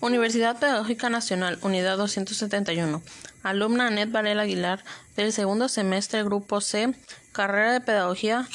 Universidad 0.00 0.60
Pedagógica 0.60 1.10
Nacional, 1.10 1.58
Unidad 1.62 1.96
271. 1.98 3.02
Alumna 3.42 3.88
Anet 3.88 4.12
Varela 4.12 4.42
Aguilar, 4.42 4.84
del 5.16 5.32
segundo 5.32 5.68
semestre, 5.68 6.22
Grupo 6.22 6.60
C, 6.60 6.94
Carrera 7.32 7.72
de 7.72 7.80
Pedagogía, 7.80 8.46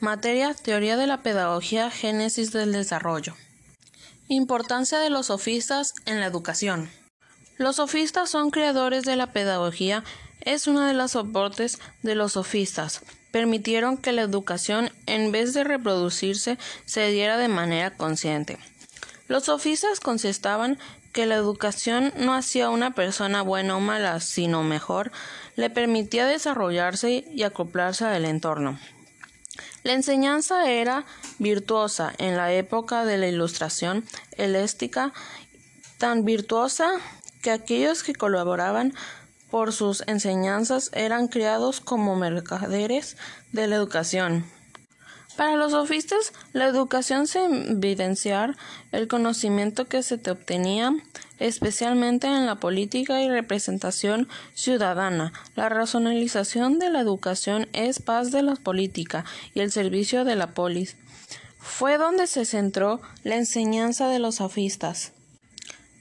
materia 0.00 0.54
Teoría 0.54 0.96
de 0.96 1.06
la 1.06 1.22
Pedagogía, 1.22 1.88
Génesis 1.92 2.50
del 2.50 2.72
Desarrollo. 2.72 3.36
Importancia 4.26 4.98
de 4.98 5.08
los 5.08 5.26
sofistas 5.26 5.94
en 6.04 6.18
la 6.18 6.26
educación. 6.26 6.90
Los 7.58 7.76
sofistas 7.76 8.28
son 8.28 8.50
creadores 8.50 9.04
de 9.04 9.14
la 9.14 9.32
pedagogía, 9.32 10.02
es 10.40 10.66
uno 10.66 10.84
de 10.84 10.94
los 10.94 11.12
soportes 11.12 11.78
de 12.02 12.16
los 12.16 12.32
sofistas. 12.32 13.02
Permitieron 13.30 13.98
que 13.98 14.10
la 14.10 14.22
educación, 14.22 14.90
en 15.06 15.30
vez 15.30 15.54
de 15.54 15.62
reproducirse, 15.62 16.58
se 16.86 17.08
diera 17.10 17.36
de 17.36 17.48
manera 17.48 17.96
consciente. 17.96 18.58
Los 19.28 19.44
sofistas 19.44 20.00
contestaban 20.00 20.78
que 21.12 21.26
la 21.26 21.34
educación 21.34 22.12
no 22.16 22.34
hacía 22.34 22.70
una 22.70 22.92
persona 22.92 23.42
buena 23.42 23.76
o 23.76 23.80
mala, 23.80 24.20
sino 24.20 24.62
mejor, 24.62 25.12
le 25.54 25.70
permitía 25.70 26.26
desarrollarse 26.26 27.24
y 27.30 27.42
acoplarse 27.42 28.06
al 28.06 28.24
entorno. 28.24 28.78
La 29.82 29.92
enseñanza 29.92 30.70
era 30.70 31.04
virtuosa 31.38 32.12
en 32.18 32.36
la 32.36 32.52
época 32.52 33.04
de 33.04 33.18
la 33.18 33.28
ilustración 33.28 34.04
heléstica, 34.36 35.12
tan 35.98 36.24
virtuosa 36.24 36.88
que 37.42 37.50
aquellos 37.50 38.02
que 38.02 38.14
colaboraban 38.14 38.94
por 39.50 39.72
sus 39.72 40.04
enseñanzas 40.06 40.90
eran 40.92 41.28
criados 41.28 41.80
como 41.80 42.16
mercaderes 42.16 43.16
de 43.52 43.66
la 43.66 43.76
educación. 43.76 44.44
Para 45.38 45.54
los 45.54 45.70
sofistas, 45.70 46.32
la 46.52 46.66
educación 46.66 47.28
se 47.28 47.44
evidenciar 47.44 48.56
el 48.90 49.06
conocimiento 49.06 49.86
que 49.86 50.02
se 50.02 50.18
te 50.18 50.32
obtenía, 50.32 50.92
especialmente 51.38 52.26
en 52.26 52.44
la 52.44 52.56
política 52.56 53.22
y 53.22 53.30
representación 53.30 54.26
ciudadana. 54.54 55.32
La 55.54 55.68
racionalización 55.68 56.80
de 56.80 56.90
la 56.90 56.98
educación 56.98 57.68
es 57.72 58.02
paz 58.02 58.32
de 58.32 58.42
la 58.42 58.56
política 58.56 59.24
y 59.54 59.60
el 59.60 59.70
servicio 59.70 60.24
de 60.24 60.34
la 60.34 60.48
polis. 60.54 60.96
Fue 61.60 61.98
donde 61.98 62.26
se 62.26 62.44
centró 62.44 63.00
la 63.22 63.36
enseñanza 63.36 64.08
de 64.08 64.18
los 64.18 64.34
sofistas. 64.34 65.12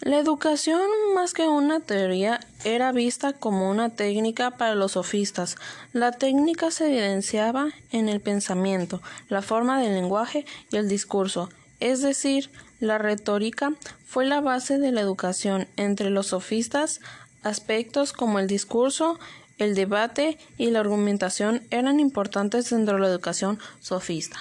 La 0.02 0.20
educación, 0.20 0.82
más 1.16 1.34
que 1.34 1.48
una 1.48 1.80
teoría, 1.80 2.40
era 2.64 2.92
vista 2.92 3.34
como 3.34 3.70
una 3.70 3.90
técnica 3.90 4.52
para 4.52 4.76
los 4.76 4.92
sofistas. 4.92 5.56
La 5.92 6.12
técnica 6.12 6.70
se 6.70 6.88
evidenciaba 6.88 7.70
en 7.92 8.08
el 8.08 8.22
pensamiento, 8.22 9.02
la 9.28 9.42
forma 9.42 9.82
del 9.82 9.96
lenguaje 9.96 10.46
y 10.72 10.78
el 10.78 10.88
discurso, 10.88 11.50
es 11.80 12.02
decir, 12.02 12.50
la 12.80 13.00
retórica 13.00 13.74
fue 14.06 14.26
la 14.26 14.40
base 14.40 14.78
de 14.78 14.92
la 14.92 15.02
educación 15.02 15.68
entre 15.78 16.10
los 16.10 16.28
sofistas. 16.28 17.02
Aspectos 17.44 18.14
como 18.14 18.40
el 18.40 18.48
discurso, 18.48 19.20
el 19.58 19.74
debate 19.74 20.38
y 20.58 20.70
la 20.70 20.80
argumentación 20.80 21.64
eran 21.72 22.00
importantes 22.00 22.70
dentro 22.70 22.96
de 22.96 23.02
la 23.02 23.08
educación 23.08 23.60
sofista. 23.80 24.38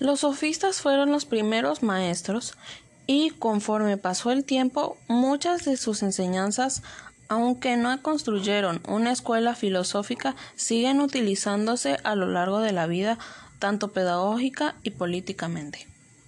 Los 0.00 0.20
sofistas 0.20 0.80
fueron 0.80 1.12
los 1.12 1.26
primeros 1.26 1.82
maestros 1.82 2.54
y 3.12 3.30
conforme 3.30 3.96
pasó 3.96 4.30
el 4.30 4.44
tiempo 4.44 4.96
muchas 5.08 5.64
de 5.64 5.76
sus 5.76 6.04
enseñanzas 6.04 6.84
aunque 7.26 7.76
no 7.76 8.00
construyeron 8.02 8.80
una 8.88 9.10
escuela 9.10 9.56
filosófica, 9.56 10.36
siguen 10.54 11.00
utilizándose 11.00 11.98
a 12.04 12.14
lo 12.14 12.26
largo 12.26 12.60
de 12.60 12.72
la 12.72 12.86
vida, 12.86 13.18
tanto 13.60 13.92
pedagógica 13.92 14.74
y 14.82 14.90
políticamente. 14.90 15.86